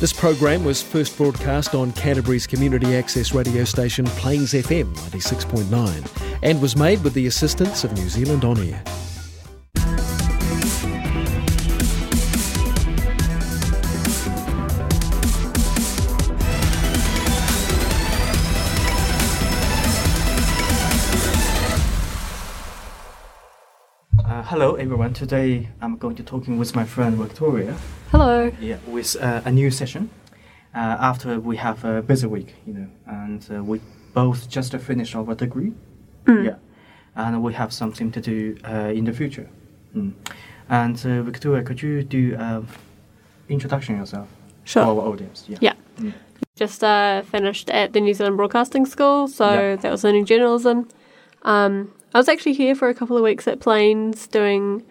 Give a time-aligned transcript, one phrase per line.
[0.00, 6.62] This program was first broadcast on Canterbury's community access radio station Plains FM 96.9 and
[6.62, 8.80] was made with the assistance of New Zealand On Air.
[24.58, 25.14] Hello everyone.
[25.14, 27.76] Today I'm going to talking with my friend Victoria.
[28.10, 28.50] Hello.
[28.60, 30.10] Yeah, with uh, a new session.
[30.74, 33.80] Uh, after we have a busy week, you know, and uh, we
[34.14, 35.72] both just finished our degree.
[36.26, 36.56] Yeah,
[37.14, 39.48] and we have something to do uh, in the future.
[39.94, 40.14] Mm.
[40.68, 42.62] And uh, Victoria, could you do uh,
[43.48, 44.26] introduction yourself
[44.64, 44.82] Sure.
[44.86, 45.44] for our audience?
[45.48, 45.58] Yeah.
[45.60, 45.74] Yeah.
[46.00, 46.14] Mm.
[46.56, 49.76] Just uh, finished at the New Zealand Broadcasting School, so Yeah.
[49.76, 50.88] that was learning journalism.
[51.42, 54.82] Um, I was actually here for a couple of weeks at Plains doing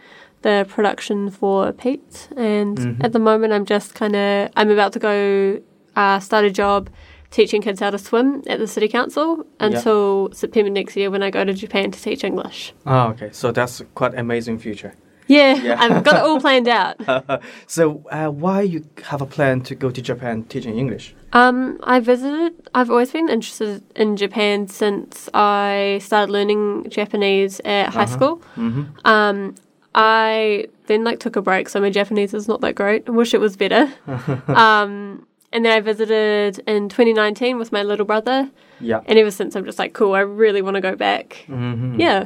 [0.44, 3.04] the production for Pete, and Mhm.
[3.04, 5.60] at the moment I'm just kind of I'm about to go
[5.96, 6.90] uh, start a job
[7.32, 11.30] teaching kids how to swim at the city council until September next year when I
[11.32, 12.74] go to Japan to teach English.
[12.86, 13.30] Oh, okay.
[13.32, 14.94] So that's quite amazing future.
[15.28, 15.76] Yeah, Yeah.
[15.80, 16.96] I've got it all planned out.
[17.68, 21.14] so uh, why you have a plan to go to Japan teaching English?
[21.34, 22.54] Um, I visited.
[22.74, 28.14] I've always been interested in Japan since I started learning Japanese at high Uh-huh.
[28.16, 28.42] school.
[28.56, 28.84] Mm-hmm.
[29.06, 29.56] Um,
[29.94, 33.04] I then like took a break, so my Japanese is not that great.
[33.08, 33.92] I wish it was better.
[34.48, 39.02] um, and then I visited in 2019 with my little brother, Yeah.
[39.06, 40.14] and ever since I'm just like, cool.
[40.14, 41.46] I really want to go back.
[41.50, 42.00] Mm-hmm.
[42.00, 42.26] Yeah,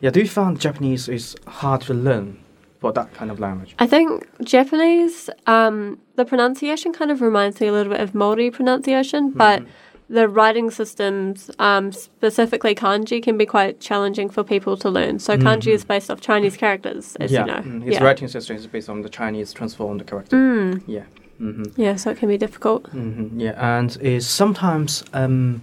[0.00, 2.38] Yeah, do you find Japanese is hard to learn
[2.82, 3.74] for that kind of language?
[3.78, 5.30] I think Japanese.
[5.46, 9.62] Um, the pronunciation kind of reminds me a little bit of Maori pronunciation, but
[10.10, 15.18] the writing systems, um, specifically kanji, can be quite challenging for people to learn.
[15.20, 17.60] So kanji is based off Chinese characters, as yeah, you know.
[17.62, 18.04] mm, his yeah.
[18.04, 20.36] writing system is based on the Chinese transformed character.
[20.36, 21.04] Mm, Yeah.
[21.40, 21.80] Mm-hmm.
[21.80, 22.82] yeah, so it can be difficult.
[22.92, 23.40] Mm-hmm.
[23.40, 25.62] Yeah, and it's sometimes um,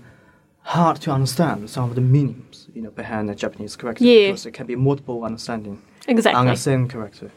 [0.64, 4.28] hard to understand some of the meanings, you know, behind the Japanese character Yeah.
[4.30, 6.48] because it can be multiple understanding Exactly.
[6.50, 7.32] the same character.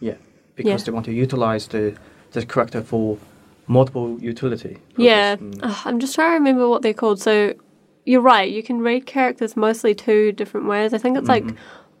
[0.00, 0.14] Yeah,
[0.56, 0.84] because Yeah.
[0.86, 1.94] they want to utilize the
[2.32, 3.18] the character for
[3.66, 4.78] multiple utility.
[4.96, 5.58] Yeah, purpose.
[5.58, 5.64] Mm.
[5.70, 7.20] Ugh, I'm just trying to remember what they're called.
[7.20, 7.52] So
[8.04, 8.50] you're right.
[8.50, 10.92] You can read characters mostly two different ways.
[10.94, 11.44] I think it's like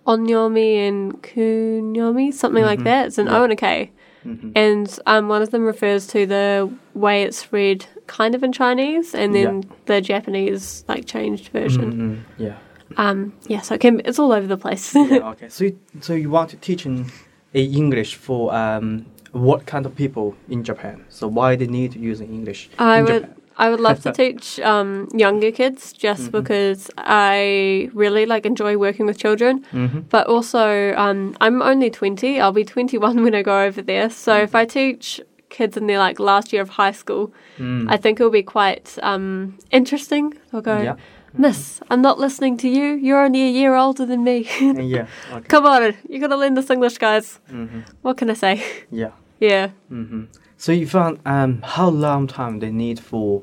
[0.06, 3.06] onyomi and kunyomi, something like that.
[3.08, 3.90] It's an O and a K.
[4.24, 4.52] Mhm.
[4.54, 9.14] And um, one of them refers to the way it's read kind of in Chinese,
[9.14, 11.92] and then the Japanese like changed version.
[11.92, 12.42] Mhm.
[12.44, 12.56] Yeah.
[12.96, 14.94] Um, yeah, so it can, it's all over the place.
[14.94, 15.48] yeah, okay.
[15.48, 17.06] So, you, so you want to teach in
[17.54, 21.04] English for um, what kind of people in Japan?
[21.08, 23.36] So why they need to use English I in would Japan?
[23.58, 26.30] I would love to teach um, younger kids just Mm-hmm.
[26.40, 29.64] because I really like enjoy working with children.
[29.72, 30.00] Mm-hmm.
[30.08, 32.40] But also, um, I'm only 20.
[32.40, 34.08] I'll be 21 when I go over there.
[34.10, 35.20] So if I teach
[35.50, 37.84] kids in their like last year of high school, Mm.
[37.90, 40.32] I think it'll be quite um, interesting.
[40.50, 40.96] They'll go, Yeah.
[41.38, 42.94] Miss, I'm not listening to you.
[42.94, 44.46] You're only a year older than me.
[44.60, 45.06] yeah.
[45.32, 45.48] Okay.
[45.48, 47.40] Come on, you gotta learn this English, guys.
[47.50, 47.80] Mm-hmm.
[48.02, 48.62] What can I say?
[48.90, 49.12] Yeah.
[49.40, 49.70] yeah.
[49.90, 50.24] Mm-hmm.
[50.58, 53.42] So you found um, how long time they need for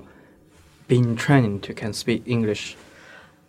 [0.88, 2.76] being training to can speak English?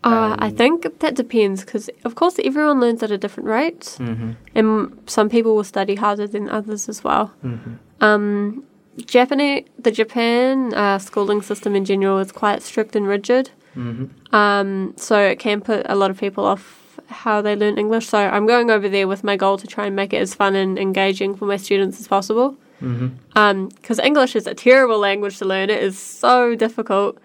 [0.02, 3.96] Uh, I Um, think that depends because, of course, everyone learns at a different rate,
[3.98, 4.30] Mm-hmm.
[4.54, 7.30] and some people will study harder than others as well.
[7.44, 7.74] Mm-hmm.
[8.00, 8.64] Um,
[8.96, 14.34] Japanese, the Japan uh, schooling system in general is quite strict and rigid, Mm-hmm.
[14.34, 16.64] um, so it can put a lot of people off
[17.08, 18.06] how they learn English.
[18.08, 20.54] So I'm going over there with my goal to try and make it as fun
[20.54, 22.56] and engaging for my students as possible.
[22.82, 23.66] Mm-hmm.
[23.69, 25.70] Because English is a terrible language to learn.
[25.70, 27.19] It is so difficult.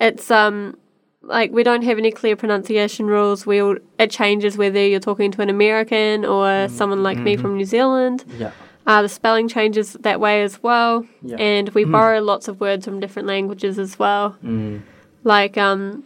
[0.00, 0.76] It's um
[1.22, 3.46] like we don't have any clear pronunciation rules.
[3.46, 7.56] We all, it changes whether you're talking to an American or someone like me from
[7.56, 8.24] New Zealand.
[8.38, 8.52] Yeah.
[8.86, 11.36] Uh, the spelling changes that way as well, Yeah.
[11.36, 14.36] and we borrow lots of words from different languages as well.
[14.42, 14.80] Mm.
[15.24, 16.04] Like um,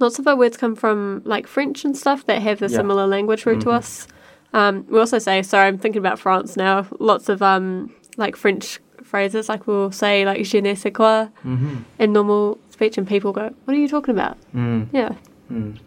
[0.00, 2.76] lots of our words come from like French and stuff that have a Yeah.
[2.78, 4.08] similar language root to us.
[4.52, 6.86] Um, we also say, sorry, I'm thinking about France now.
[6.98, 11.76] Lots of um, like French phrases, like we'll say like je ne sais quoi Mm-hmm.
[11.98, 14.88] in normal speech, and people go, "What are you talking about?" Mm.
[14.92, 15.14] Yeah,
[15.50, 15.78] Mm.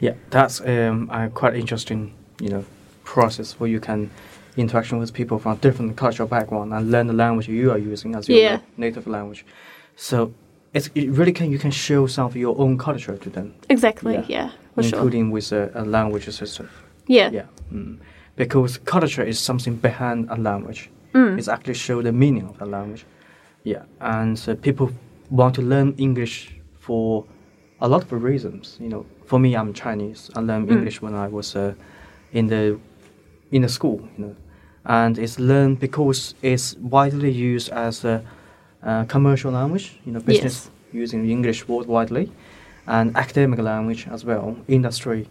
[0.00, 2.64] Yeah, that's um, a quite interesting, you know,
[3.04, 4.10] process where you can
[4.56, 8.28] interaction with people from different cultural background and learn the language you are using as
[8.28, 8.58] your Yeah.
[8.76, 9.44] native language.
[9.96, 10.32] So
[10.74, 14.14] it really can you can show some of your own culture to them, exactly.
[14.14, 14.24] Yeah.
[14.28, 14.98] Yeah, for sure.
[14.98, 16.68] including with a, a language system.
[17.08, 17.98] Yeah, Yeah, mm.
[18.36, 20.90] because culture is something behind a language.
[21.12, 21.38] Mm.
[21.38, 23.04] It's actually show the meaning of the language.
[23.64, 24.90] Yeah, and uh, people
[25.30, 27.24] want to learn English for
[27.80, 28.76] a lot of reasons.
[28.80, 30.30] You know, for me, I'm Chinese.
[30.36, 30.72] I learned Mm.
[30.76, 31.74] English when I was uh,
[32.32, 32.78] in the
[33.50, 34.00] in the school.
[34.16, 34.36] You know,
[34.84, 38.22] and it's learned because it's widely used as a
[38.82, 42.28] uh, commercial language, you know, business using English worldwide,
[42.86, 45.26] and academic language as well, industry,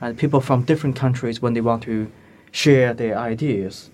[0.00, 2.10] and people from different countries when they want to
[2.50, 3.90] share their ideas,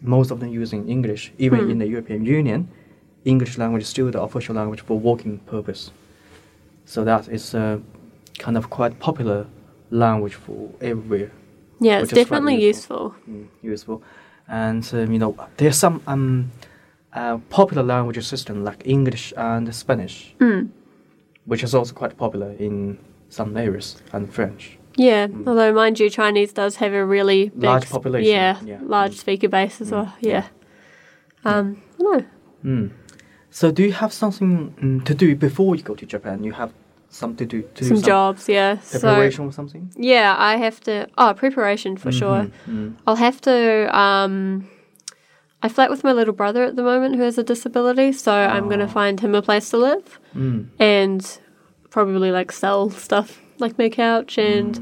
[0.00, 1.32] most of them using English.
[1.38, 1.70] Even Hmm.
[1.70, 2.68] in the European Union,
[3.24, 5.90] English language is still the official language for working purpose.
[6.86, 7.80] So that is a
[8.38, 9.46] kind of quite popular
[9.90, 11.30] language for everywhere
[11.80, 13.14] Yeah, it's which is quite definitely useful.
[13.26, 13.34] useful.
[13.34, 14.02] mm, useful.
[14.48, 16.50] And um, you know, there's some um,
[17.14, 20.68] uh, popular language system like English and Spanish, Mm.
[21.46, 22.98] which is also quite popular in
[23.28, 24.78] some areas, and French.
[24.96, 27.64] Yeah, although mind you, Chinese does have a really big Mm.
[27.72, 28.78] Large population, Yeah, yeah.
[28.82, 29.18] large Mm.
[29.20, 30.12] speaker base as well.
[30.20, 30.44] Yeah.
[31.44, 32.24] Um, I don't know.
[32.64, 32.90] Mm.
[33.50, 36.44] So, do you have something mm, to do before you go to Japan?
[36.44, 36.72] You have
[37.08, 38.78] something to do, to do Some jobs, yeah.
[38.80, 39.90] So preparation or something?
[39.96, 41.06] yeah, I have to.
[41.18, 42.46] Oh, preparation for sure.
[42.68, 42.94] Mm.
[43.06, 43.54] I'll have to.
[43.98, 44.68] Um,
[45.62, 48.64] I flat with my little brother at the moment who has a disability, so I'm
[48.66, 48.88] going to Oh.
[48.88, 50.68] find him a place to live Mm.
[50.78, 51.38] and
[51.90, 54.80] probably like sell stuff like my couch and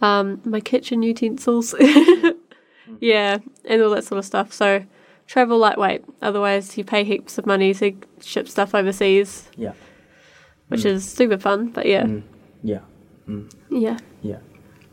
[0.00, 0.06] Mm.
[0.06, 1.74] um, my kitchen utensils.
[3.00, 4.52] yeah, and all that sort of stuff.
[4.52, 4.84] So
[5.26, 6.04] travel lightweight.
[6.20, 9.72] Otherwise, you pay heaps of money to ship stuff overseas, Yeah.
[10.68, 11.68] which is super fun.
[11.68, 12.22] But yeah, Mm.
[12.62, 12.80] Yeah.
[13.28, 13.50] Mm.
[13.70, 13.98] yeah.
[14.22, 14.38] Yeah,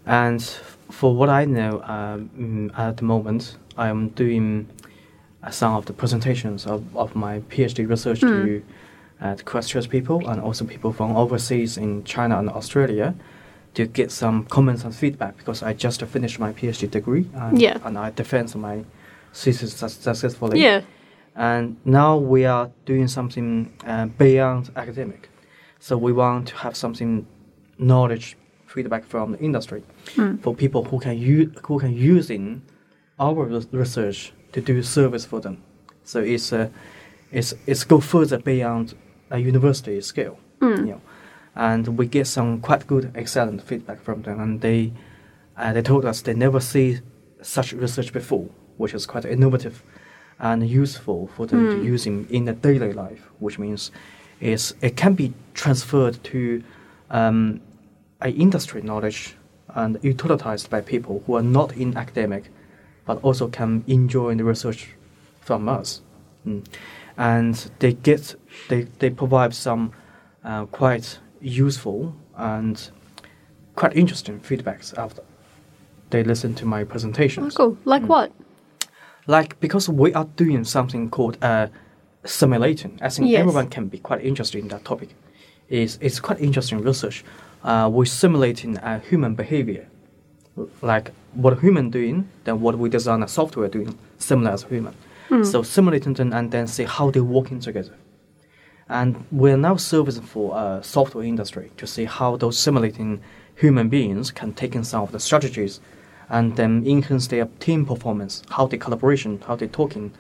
[0.05, 0.41] and
[0.89, 4.67] for what I know, um, mm, at the moment, I am doing
[5.51, 8.61] some of the presentations of, of my PhD research to
[9.21, 13.13] uh, to Christchurch people and also people from overseas in China and Australia
[13.73, 17.77] to get some comments and feedback because I just finished my PhD degree and, Yeah.
[17.83, 18.83] and I defended my
[19.33, 20.61] thesis successfully.
[20.61, 20.81] Yeah.
[21.35, 25.29] And now we are doing something uh, beyond academic.
[25.79, 27.25] So we want to have something
[27.77, 28.35] knowledge
[28.67, 29.83] feedback from the industry
[30.15, 30.41] Mm.
[30.41, 32.61] for people who can use who can use in
[33.19, 35.63] our res- research to do service for them.
[36.03, 36.69] So it's uh,
[37.31, 38.95] it's it's go further beyond
[39.29, 40.37] a university scale.
[40.59, 40.77] Mm.
[40.79, 41.01] You know,
[41.55, 44.91] and we get some quite good, excellent feedback from them, and they
[45.57, 46.99] uh, they told us they never see
[47.41, 48.47] such research before,
[48.77, 49.83] which is quite innovative
[50.39, 51.83] and useful for them to Mm.
[51.83, 53.91] use in, in their daily life, which means
[54.39, 56.63] is it can be transferred to
[57.11, 57.59] um,
[58.21, 59.35] a industry knowledge
[59.75, 62.49] and utilized by people who are not in academic,
[63.09, 64.89] but also can enjoy the research
[65.41, 66.01] from us.
[66.45, 66.63] Mm.
[67.17, 68.35] And they get
[68.69, 69.91] they, they provide some
[70.43, 72.75] uh, quite useful and
[73.75, 75.23] quite interesting feedbacks after
[76.11, 77.55] they listen to my Oh, presentations.
[77.55, 77.77] cool.
[77.83, 78.09] Like Mm.
[78.09, 78.31] what?
[79.25, 81.67] Like because we are doing something called uh,
[82.25, 82.99] simulating.
[83.01, 83.39] I think Yes.
[83.39, 85.09] everyone can be quite interested in that topic.
[85.67, 87.23] It's, it's quite interesting research.
[87.63, 89.87] Uh, we're simulating uh, human behavior,
[90.81, 94.95] like what human doing, then what we design a software doing similar as human.
[95.29, 95.45] Mm.
[95.45, 97.95] So simulating them and then see how they're working together.
[98.87, 103.21] And we're now servicing for uh, software industry to see how those simulating
[103.55, 105.79] human beings can take in some of the strategies
[106.29, 110.11] and then enhance their team performance, how they collaboration, how they talking,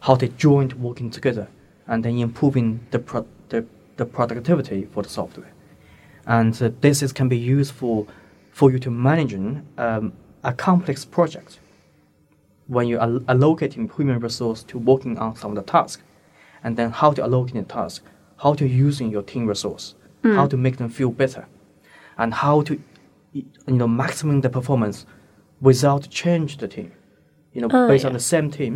[0.00, 1.48] how they joint working together,
[1.86, 3.64] and then improving the, pro- the,
[3.96, 5.52] the productivity for the software.
[6.26, 8.06] And uh, this is, can be used for,
[8.58, 10.12] for you to managing um,
[10.42, 11.60] a complex project
[12.66, 16.02] when you are allocating human resource to working on some of the tasks,
[16.64, 18.02] and then how to allocate the task,
[18.42, 21.46] how to using your team resource, how to make them feel better,
[22.18, 22.72] and how to
[23.32, 25.06] you know maximum the performance
[25.60, 26.90] without change the team.
[27.52, 28.74] You know, Ah, based on the same team,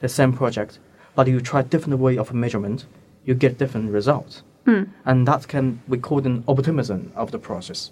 [0.00, 0.78] the same project,
[1.14, 2.84] but you try different way of measurement,
[3.24, 4.42] you get different results.
[4.66, 4.88] Mm.
[5.06, 7.90] And that can we call an optimism of the process.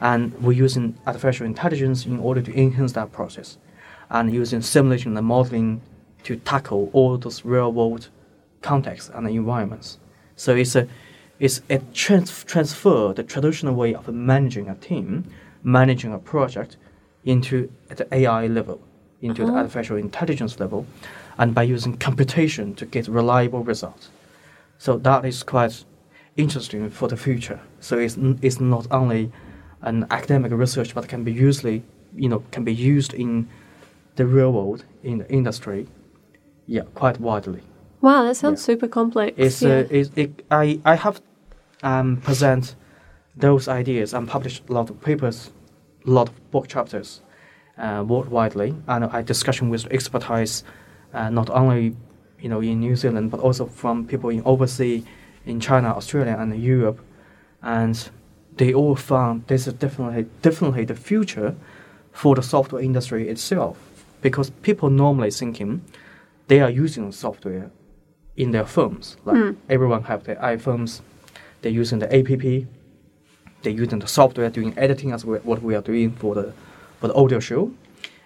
[0.00, 3.58] And we're using artificial intelligence in order to enhance that process.
[4.08, 5.80] And using simulation and modeling
[6.24, 8.08] to tackle all those real world
[8.62, 9.98] contexts and environments.
[10.36, 10.86] So it's a
[11.38, 15.24] it's a trans- transfer the traditional way of managing a team,
[15.62, 16.76] managing a project
[17.24, 18.78] into the AI level,
[19.22, 19.58] into the Uh-huh.
[19.60, 20.84] artificial intelligence level,
[21.38, 24.10] and by using computation to get reliable results.
[24.78, 25.84] So that is quite
[26.36, 27.60] interesting for the future.
[27.80, 29.30] So it's, it's not only
[29.82, 31.82] an academic research, but can be usually,
[32.14, 33.48] you know, can be used in
[34.16, 35.86] the real world, in the industry,
[36.66, 37.62] yeah, quite widely.
[38.00, 38.66] Wow, that sounds Yeah.
[38.66, 39.34] super complex.
[39.36, 39.70] It's, yeah.
[39.70, 41.20] uh, it's, it, I, I have
[41.82, 42.74] um, present
[43.36, 45.50] those ideas and published a lot of papers,
[46.06, 47.22] a lot of book chapters
[47.78, 50.64] uh, worldwide, and I discussion with expertise,
[51.14, 51.96] uh, not only
[52.40, 55.04] you know in New Zealand but also from people in overseas,
[55.46, 57.00] in China, Australia, and Europe,
[57.62, 58.10] and
[58.60, 61.56] they all found this is definitely definitely the future
[62.12, 63.78] for the software industry itself,
[64.20, 65.80] because people normally thinking
[66.48, 67.70] they are using software
[68.36, 69.16] in their phones.
[69.24, 69.52] Like hmm.
[69.70, 71.00] everyone have their iPhones,
[71.62, 72.66] they're using the app,
[73.62, 76.52] they're using the software doing editing as we, what we are doing for the
[77.00, 77.72] for the audio show,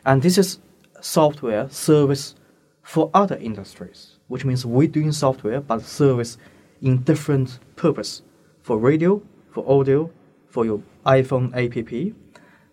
[0.05, 0.59] and this is
[1.01, 2.35] software service
[2.83, 6.39] for other industries, which means we're doing software but service
[6.83, 8.23] in different purpose.
[8.63, 9.23] For radio,
[9.53, 10.11] for audio,
[10.55, 12.15] for your iPhone app.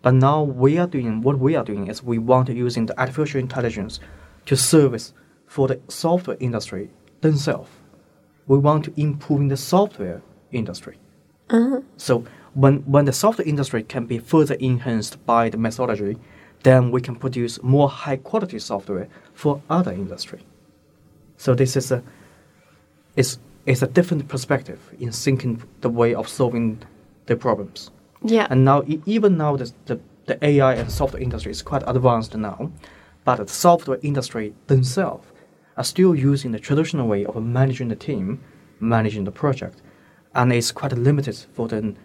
[0.02, 2.98] But now we are doing what we are doing is we want to using the
[2.98, 3.98] artificial intelligence
[4.46, 5.12] to service
[5.46, 7.70] for the software industry themselves.
[8.46, 10.22] We want to improve the software
[10.52, 10.96] industry.
[11.50, 11.80] Uh-huh.
[11.96, 12.24] So
[12.54, 16.16] when when the software industry can be further enhanced by the methodology,
[16.62, 20.40] then we can produce more high quality software for other industry.
[21.36, 22.02] So this is a
[23.16, 26.78] is is a different perspective in thinking the way of solving
[27.26, 27.90] the problems.
[28.24, 28.46] Yeah.
[28.50, 32.36] And now, e- even now, the, the, the AI and software industry is quite advanced
[32.36, 32.70] now,
[33.24, 35.26] but the software industry themselves
[35.76, 38.40] are still using the traditional way of managing the team,
[38.80, 39.80] managing the project,
[40.34, 41.96] and it's quite limited for them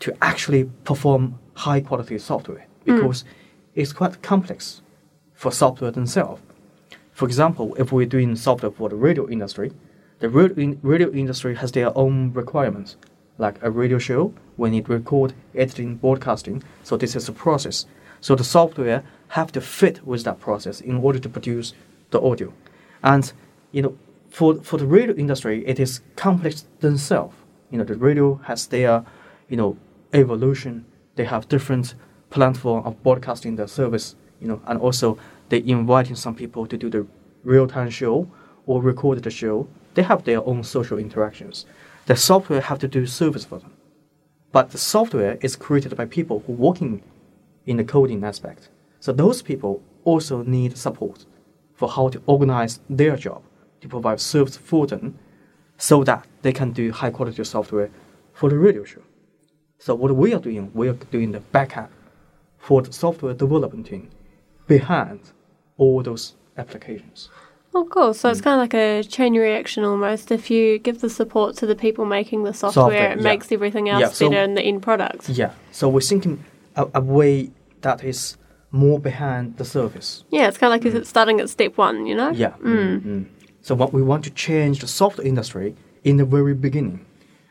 [0.00, 2.96] to actually perform high quality software mm.
[2.96, 3.24] because
[3.74, 4.82] it's quite complex
[5.34, 6.42] for software themselves.
[7.12, 9.72] For example, if we're doing software for the radio industry,
[10.18, 12.96] the radio, in, radio industry has their own requirements,
[13.38, 16.62] like a radio show, we need record, editing, broadcasting.
[16.82, 17.86] So this is a process.
[18.20, 21.74] So the software have to fit with that process in order to produce
[22.10, 22.52] the audio.
[23.02, 23.32] And
[23.72, 23.98] you know,
[24.30, 27.36] for for the radio industry, it is complex themselves.
[27.70, 29.04] You know, the radio has their
[29.48, 29.76] you know
[30.12, 30.86] evolution.
[31.16, 31.94] They have different
[32.30, 34.16] platform of broadcasting their service.
[34.40, 37.06] You know, and also they inviting some people to do the
[37.44, 38.28] real time show
[38.66, 39.68] or record the show.
[39.94, 41.64] They have their own social interactions.
[42.06, 43.72] The software have to do service for them.
[44.52, 47.02] But the software is created by people who working
[47.66, 48.68] in the coding aspect.
[49.00, 51.26] So those people also need support
[51.74, 53.42] for how to organize their job
[53.80, 55.18] to provide service for them
[55.78, 57.90] so that they can do high quality software
[58.32, 59.02] for the radio show.
[59.78, 61.90] So what we are doing, we are doing the backup
[62.56, 64.10] for the software development team
[64.66, 65.20] behind
[65.76, 67.28] all those applications.
[67.76, 68.14] Oh, cool.
[68.14, 68.32] So Mm.
[68.32, 70.30] it's kind of like a chain reaction almost.
[70.32, 73.22] If you give the support to the people making the software, Software, it yeah.
[73.30, 75.28] makes everything else Yeah, so- better in the end product.
[75.28, 75.50] Yeah.
[75.72, 76.34] So we're thinking
[76.74, 77.50] a, a way
[77.82, 78.36] that is
[78.70, 80.24] more behind the service.
[80.30, 82.30] Yeah, it's kind of like it's starting at step one, you know?
[82.30, 82.54] Yeah.
[82.64, 83.26] Mm.
[83.60, 87.00] So what we want to change the software industry in the very beginning,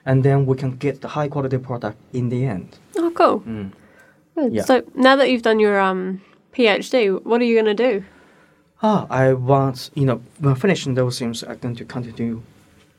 [0.06, 2.68] and then we can get the high quality product in the end.
[2.98, 3.40] Oh, cool.
[3.42, 3.72] Mm.
[4.52, 4.64] Yeah.
[4.64, 6.22] So now that you've done your um,
[6.54, 8.04] PhD, what are you going to do?
[8.86, 12.42] Ah, I want you know when finishing those things, I'm going to continue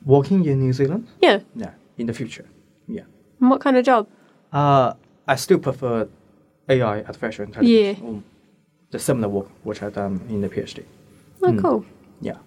[0.05, 1.07] working in New Zealand.
[1.23, 1.39] Yeah.
[1.55, 2.45] Yeah, in the future.
[2.89, 3.05] Yeah.
[3.41, 4.07] And what kind of job?
[4.53, 4.95] Uh,
[5.29, 6.09] I still prefer
[6.69, 7.99] AI, artificial intelligence.
[8.01, 8.09] Yeah.
[8.09, 8.25] um,
[8.91, 10.83] the similar work which I've done in the PhD.
[11.43, 11.59] Oh, Mm.
[11.63, 11.85] cool.
[12.21, 12.39] Yeah.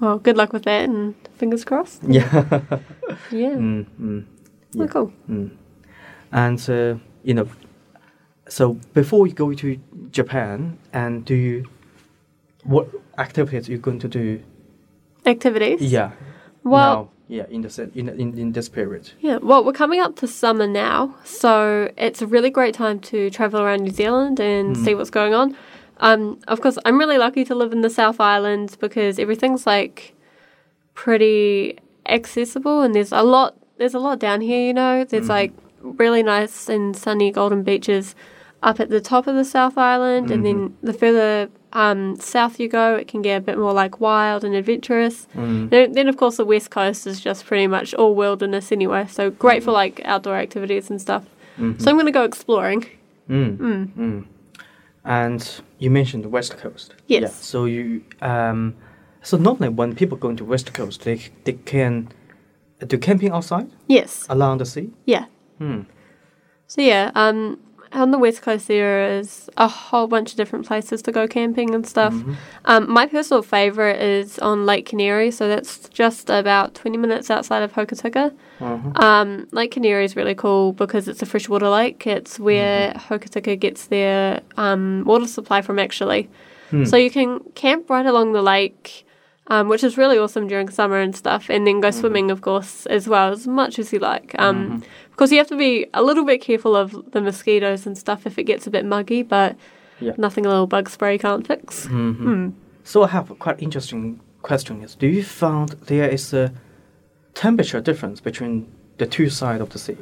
[0.00, 2.02] Well, good luck with that and fingers crossed.
[2.08, 2.28] Yeah.
[3.30, 3.56] Yeah.
[3.56, 4.24] mm, mm,
[4.78, 5.12] Oh, cool.
[5.30, 5.50] Mm.
[6.32, 7.46] And uh, you know,
[8.48, 9.76] so before you go to
[10.10, 11.64] Japan, and do you,
[12.64, 12.88] what
[13.18, 14.42] activities you going to do?
[15.26, 15.80] Activities?
[15.80, 16.12] Yeah.
[16.64, 19.12] Well- now, yeah, in the in, in in this period.
[19.20, 23.30] Yeah, well, we're coming up to summer now, so it's a really great time to
[23.30, 24.84] travel around New Zealand and hmm.
[24.84, 25.56] see what's going on.
[25.98, 30.16] Um, of course, I'm really lucky to live in the South Island because everything's like
[30.94, 33.54] pretty accessible, and there's a lot.
[33.78, 35.04] There's a lot down here, you know.
[35.04, 35.30] There's hmm.
[35.30, 35.52] like
[35.82, 38.16] really nice and sunny golden beaches
[38.60, 40.62] up at the top of the South Island, and mm-hmm.
[40.62, 44.44] then the further um, south you go, it can get a bit more like wild
[44.44, 45.26] and adventurous.
[45.34, 49.30] Then, then, of course, the west coast is just pretty much all wilderness anyway, so
[49.30, 51.24] great for like outdoor activities and stuff.
[51.56, 52.86] So I'm going to go exploring.
[53.28, 53.56] Mm.
[53.96, 54.24] Mm.
[55.04, 56.94] And you mentioned the West Coast.
[57.06, 57.22] Yes.
[57.22, 57.28] Yeah.
[57.28, 58.74] So you um,
[59.22, 62.08] so normally when people go into West Coast, they they can
[62.86, 64.90] do camping outside Yes, along the sea.
[65.06, 65.26] yeah.
[65.58, 65.82] Hmm.
[66.66, 67.58] So yeah, um,
[67.92, 71.74] on the west coast there is a whole bunch of different places to go camping
[71.74, 72.14] and stuff.
[72.64, 77.62] Um, my personal favorite is on Lake Kaniere, so that's just about twenty minutes outside
[77.62, 78.32] of Hokitika.
[78.60, 79.04] Uh-huh.
[79.04, 82.06] Um, lake Kaniere is really cool because it's a freshwater lake.
[82.06, 86.28] It's where Hokitika gets their um, water supply from, actually.
[86.84, 89.04] So you can camp right along the lake,
[89.50, 92.86] um, which is really awesome during summer and stuff, and then go swimming, of course,
[92.86, 94.34] as well, as much as you like.
[94.38, 97.98] Um, Of course, you have to be a little bit careful of the mosquitoes and
[97.98, 99.54] stuff if it gets a bit muggy, but
[100.00, 100.12] Yeah.
[100.16, 101.86] nothing a little bug spray can't fix.
[101.86, 102.52] Mhm.
[102.84, 104.82] So I have a quite interesting question.
[104.82, 106.52] Is do you found there is a
[107.34, 108.66] temperature difference between
[108.98, 109.98] the two sides of the sea?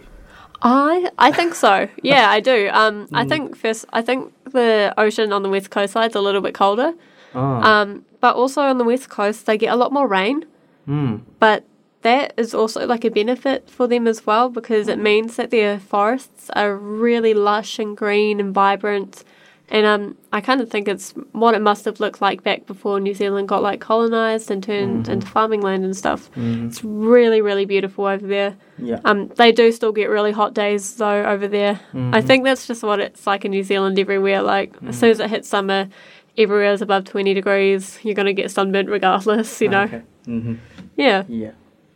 [0.62, 1.88] I I think so.
[2.02, 2.69] Yeah, I do.
[2.73, 6.21] Um, I think first, I think the ocean on the west coast side is a
[6.21, 6.93] little bit colder.
[7.35, 7.83] Ah.
[7.83, 10.45] Um, but also on the west coast, they get a lot more rain.
[10.89, 11.21] Mm.
[11.39, 11.65] but
[12.01, 14.93] that is also like a benefit for them as well because Mm.
[14.95, 19.25] it means that their forests are really lush and green and vibrant.
[19.71, 23.01] And um, I kind of think it's what it must have looked like back before
[23.01, 25.13] New Zealand got like colonized and turned Mm-hmm.
[25.13, 26.31] into farming land and stuff.
[26.37, 28.57] It's really, really beautiful over there.
[28.79, 29.01] Yeah.
[29.05, 31.75] Um, they do still get really hot days though over there.
[31.93, 32.15] Mm-hmm.
[32.15, 34.41] I think that's just what it's like in New Zealand everywhere.
[34.41, 35.01] Like as Mm.
[35.01, 35.89] soon as it hits summer,
[36.38, 37.99] everywhere is above twenty degrees.
[38.02, 39.61] You're gonna get sunburnt regardless.
[39.61, 39.83] You know.
[39.83, 40.02] Okay.
[40.25, 40.54] hmm
[40.97, 41.25] Yeah.
[41.28, 41.52] Yeah.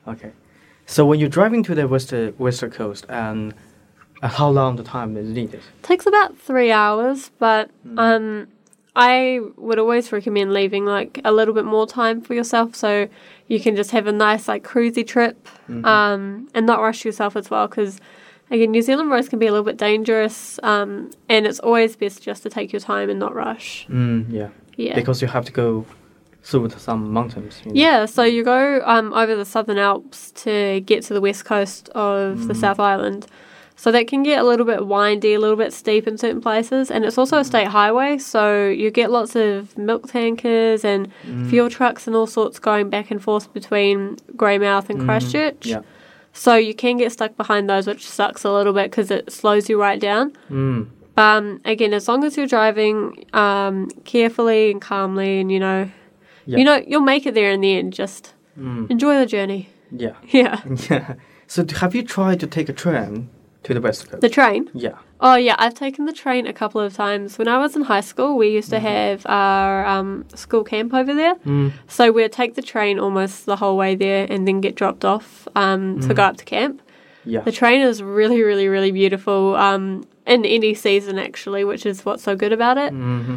[0.06, 0.32] Okay.
[0.86, 3.54] So when you're driving to the western western coast, and
[4.22, 5.62] uh, how long the time is needed?
[5.82, 7.98] takes about three hours, but Mm.
[7.98, 8.48] um,
[8.94, 13.08] I would always recommend leaving like a little bit more time for yourself so
[13.48, 15.84] you can just have a nice like cruisy trip Mm-hmm.
[15.86, 17.98] um, and not rush yourself as well because
[18.52, 22.22] again New Zealand roads can be a little bit dangerous um, and it's always best
[22.22, 23.86] just to take your time and not rush.
[23.88, 24.48] Mm, yeah.
[24.76, 24.94] Yeah.
[24.94, 25.84] Because you have to go
[26.44, 27.60] through some mountains.
[27.64, 27.80] you know.
[27.80, 31.88] Yeah, so you go um, over the Southern Alps to get to the west coast
[31.90, 33.26] of the South Island.
[33.76, 36.90] So that can get a little bit windy, a little bit steep in certain places,
[36.90, 41.10] and it's also a state highway, so you get lots of milk tankers and
[41.48, 45.66] fuel trucks and all sorts going back and forth between Greymouth and Christchurch.
[45.66, 45.82] Yeah.
[46.32, 49.68] So you can get stuck behind those, which sucks a little bit because it slows
[49.68, 50.32] you right down.
[50.50, 50.88] Mm.
[51.18, 55.90] Um, again, as long as you're driving um, carefully and calmly, and you know,
[56.46, 56.58] Yeah.
[56.58, 57.92] you know, you'll make it there in the end.
[57.92, 58.90] Just Mm.
[58.90, 59.68] enjoy the journey.
[59.90, 60.14] Yeah.
[60.28, 60.60] Yeah,
[60.90, 61.14] Yeah.
[61.46, 63.28] So have you tried to take a train
[63.64, 64.20] to the west coast?
[64.22, 64.70] the train.
[64.72, 64.96] yeah.
[65.24, 67.38] Oh yeah, I've taken the train a couple of times.
[67.38, 68.86] When I was in high school, we used to Mm-hmm.
[68.86, 71.36] have our um, school camp over there.
[71.46, 71.72] Mm.
[71.86, 75.46] So we'd take the train almost the whole way there, and then get dropped off
[75.54, 76.82] um, to go up to camp.
[77.24, 77.42] Yeah.
[77.42, 82.24] The train is really, really, really beautiful um, in any season, actually, which is what's
[82.24, 82.90] so good about it.
[82.92, 83.36] hmm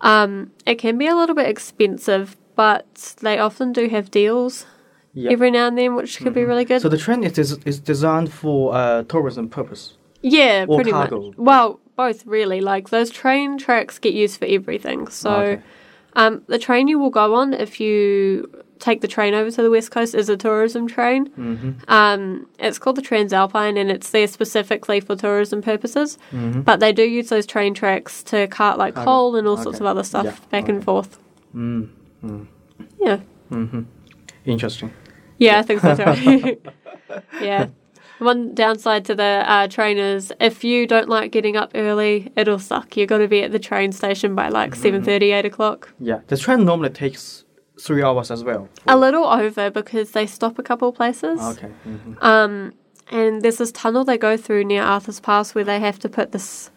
[0.00, 4.64] Um, it can be a little bit expensive, but they often do have deals
[5.12, 5.32] Yeah.
[5.32, 6.82] every now and then, which could be really good.
[6.82, 9.95] so the train is is, is designed for uh, tourism purpose.
[10.28, 11.26] Yeah, pretty cargo?
[11.28, 11.34] much.
[11.36, 12.60] Well, both really.
[12.60, 15.06] Like those train tracks get used for everything.
[15.08, 15.62] So, Okay.
[16.14, 19.70] um, the train you will go on if you take the train over to the
[19.70, 21.28] west coast is a tourism train.
[21.30, 21.70] Mm-hmm.
[21.88, 26.18] Um, it's called the TranzAlpine, and it's there specifically for tourism purposes.
[26.32, 26.60] Mm-hmm.
[26.62, 29.86] But they do use those train tracks to cart like coal and all sorts of
[29.86, 31.18] other stuff Yeah, back and forth.
[31.54, 31.88] Mm.
[32.24, 32.46] Mm.
[33.00, 33.20] Yeah.
[33.50, 33.82] Mm-hmm.
[34.44, 34.92] Interesting.
[35.38, 36.56] Yeah, I think so too.
[37.40, 37.68] yeah.
[38.18, 42.58] One downside to the uh, train is if you don't like getting up early, it'll
[42.58, 42.96] suck.
[42.96, 44.82] You've got to be at the train station by like Mm-hmm.
[44.82, 45.92] seven thirty, eight o'clock.
[46.00, 46.20] Yeah.
[46.28, 47.44] The train normally takes
[47.80, 48.68] three hours as well.
[48.86, 51.40] A little over because they stop a couple places.
[51.40, 51.68] Okay.
[51.84, 52.72] hmm Um,
[53.10, 56.32] and there's this tunnel they go through near Arthur's Pass where they have to put
[56.32, 56.70] this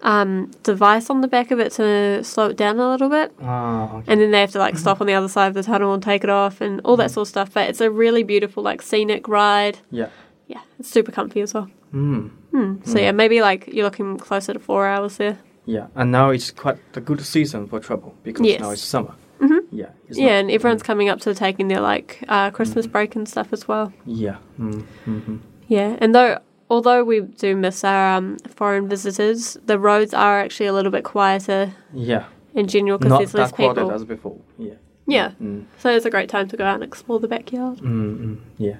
[0.00, 3.32] um, device on the back of it to slow it down a little bit.
[3.42, 4.10] Ah, okay.
[4.12, 6.02] And then they have to like stop on the other side of the tunnel and
[6.02, 7.52] take it off and all that sort of stuff.
[7.52, 9.78] But it's a really beautiful, like scenic ride.
[9.90, 10.08] Yeah.
[10.48, 11.68] Yeah, it's super comfy as well.
[11.94, 12.30] Mm.
[12.52, 12.74] Hmm.
[12.84, 15.38] So yeah, maybe like you're looking closer to four hours there.
[15.66, 15.86] Yeah.
[15.94, 18.60] And now it's quite a good season for travel because Yes.
[18.60, 19.14] now it's summer.
[19.40, 19.60] Mhm.
[19.70, 19.90] Yeah.
[20.08, 23.28] It's yeah, not- and everyone's coming up to taking their like uh, Christmas break and
[23.28, 23.92] stuff as well.
[24.06, 24.36] Yeah.
[24.58, 24.84] Mm.
[25.06, 25.36] Mm-hmm.
[25.68, 26.38] Yeah, and though
[26.70, 31.04] although we do miss our um, foreign visitors, the roads are actually a little bit
[31.04, 32.24] quieter Yeah.
[32.54, 33.92] in general because there's less that crowded people.
[33.92, 34.38] as before.
[34.58, 34.74] Yeah.
[35.06, 35.64] Yeah, Mm.
[35.78, 37.78] so it's a great time to go out and explore the backyard.
[37.78, 38.76] Mm, mm, yeah.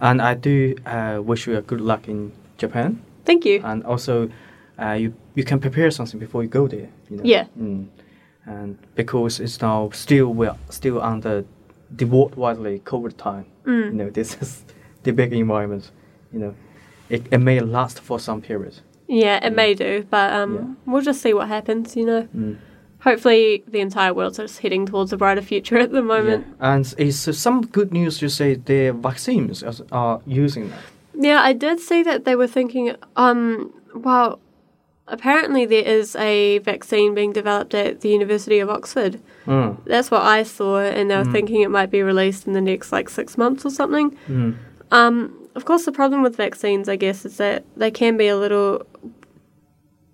[0.00, 3.02] And I do uh, wish you a good luck in Japan.
[3.24, 3.60] Thank you.
[3.64, 4.28] And also,
[4.80, 6.88] uh, you you can prepare something before you go there.
[7.10, 7.22] You know?
[7.24, 7.46] Yeah.
[7.58, 7.86] Mm.
[8.46, 11.44] And because it's now still we're still under
[11.96, 13.44] the worldwide COVID time.
[13.64, 13.84] Mm.
[13.86, 14.64] You know, this is
[15.02, 15.90] the big environment.
[16.32, 16.54] You know,
[17.08, 18.80] it, it may last for some period.
[19.06, 20.92] Yeah, it may do, but um, Yeah.
[20.92, 21.96] we'll just see what happens.
[21.96, 22.56] You know, Mm.
[23.00, 26.46] Hopefully the entire world's just heading towards a brighter future at the moment.
[26.60, 26.74] Yeah.
[26.74, 30.80] And it's uh, some good news to say the vaccines are using that.
[31.14, 34.38] Yeah, I did see that they were thinking, um, well,
[35.08, 39.20] apparently there is a vaccine being developed at the University of Oxford.
[39.46, 39.78] Mm.
[39.84, 41.32] That's what I saw, and they were Mm.
[41.32, 44.16] thinking it might be released in the next like six months or something.
[44.28, 44.54] Mm.
[44.90, 48.36] Um, of course, the problem with vaccines, I guess, is that they can be a
[48.36, 48.86] little.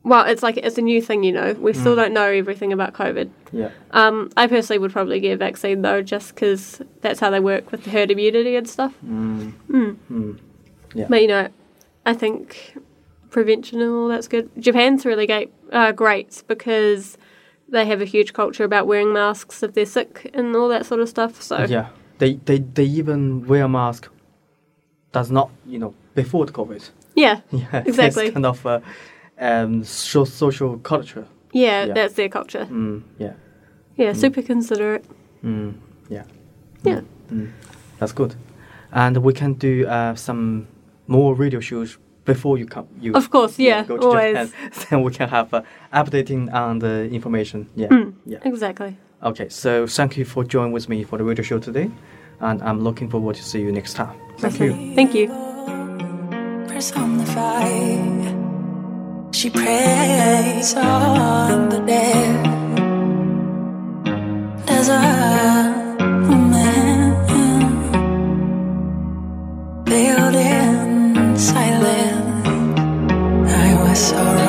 [0.04, 1.54] Well, it's like it's a new thing, you know.
[1.54, 1.96] We still Mm.
[1.96, 3.30] don't know everything about COVID.
[3.52, 3.70] Yeah.
[3.92, 7.72] Um, I personally would probably get a vaccine though, just because that's how they work
[7.72, 8.92] with the herd immunity and stuff.
[9.06, 9.52] Mm.
[9.70, 9.96] Mm.
[10.12, 10.38] Mm.
[10.94, 11.06] Yeah.
[11.08, 11.48] But you know,
[12.04, 12.76] I think
[13.30, 14.50] prevention and all that's good.
[14.58, 17.16] Japan's really great, uh, great because
[17.68, 21.00] they have a huge culture about wearing masks if they're sick and all that sort
[21.00, 21.40] of stuff.
[21.42, 21.88] So Yeah,
[22.18, 24.08] they, they they even wear a mask.
[25.12, 26.90] Does not you know before the COVID.
[27.14, 28.26] yeah, Yeah, Exactly.
[28.26, 28.82] It's kind of a
[29.40, 31.24] um, so, social culture.
[31.52, 31.94] yeah, Yeah.
[31.94, 32.66] that's their culture.
[32.70, 33.32] Mm, yeah.
[33.96, 35.04] Yeah, super considerate.
[35.44, 35.74] Mm,
[36.10, 36.24] yeah.
[36.84, 37.00] Yeah.
[37.32, 37.48] Mm.
[37.98, 38.34] That's good.
[38.92, 40.66] And we can do uh, some
[41.06, 42.86] more radio shows before you come.
[43.00, 44.34] You Of course, yeah, go to always.
[44.50, 44.70] Japan.
[44.90, 47.66] Then we can have uh, updating on the information.
[47.76, 48.12] Yeah, Mm.
[48.26, 48.38] yeah.
[48.44, 48.96] Exactly.
[49.22, 51.90] Okay, so thank you for joining with me for the radio show today,
[52.40, 54.14] and I'm looking forward to see you next time.
[54.38, 54.72] Thank you.
[54.94, 55.28] Thank you.
[59.44, 62.44] She prays on the dead.
[64.64, 65.02] There's a
[66.30, 67.12] woman
[69.84, 72.48] veiled in silence.
[73.52, 74.43] I was so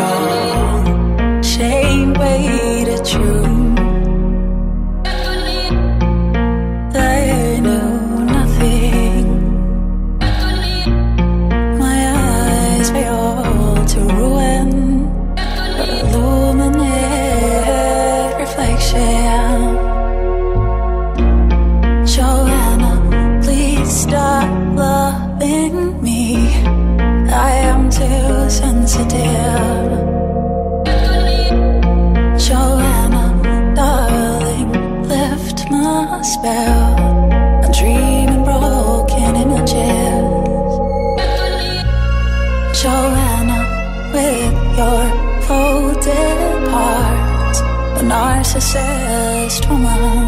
[44.36, 45.06] with your
[45.48, 47.60] folded parts,
[48.00, 50.26] a narcissist woman.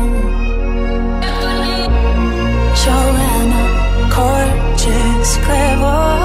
[2.84, 3.64] Joanna,
[4.16, 6.17] gorgeous, clever,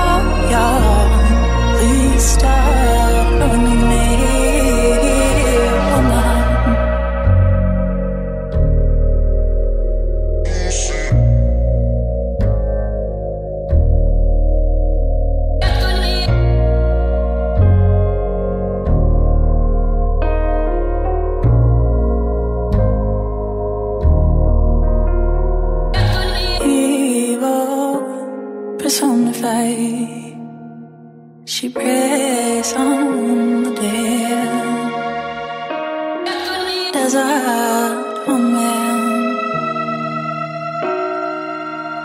[37.12, 39.36] Desert woman,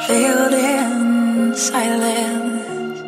[0.06, 3.00] veiled in silence.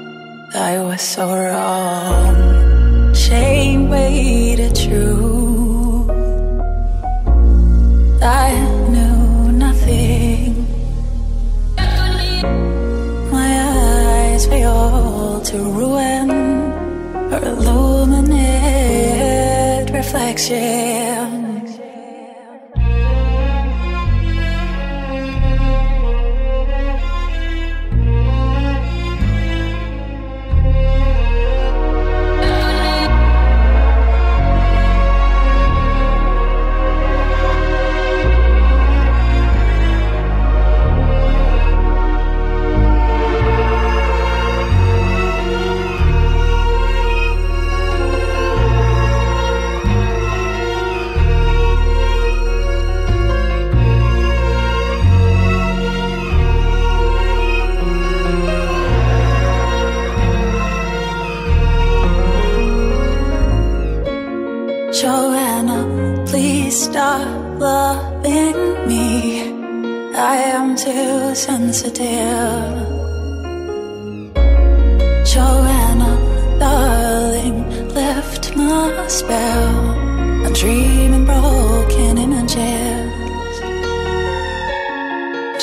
[0.56, 3.14] I was so wrong.
[3.14, 5.39] Shame waited true.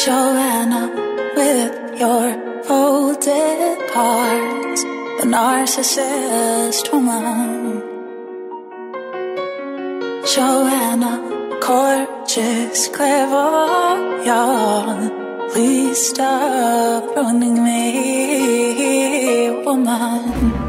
[0.06, 0.86] Joanna,
[1.34, 4.82] with your folded cards,
[5.18, 7.82] the narcissist woman.
[10.32, 15.50] Joanna, gorgeous, clever, young.
[15.50, 20.65] Please stop ruining me, woman.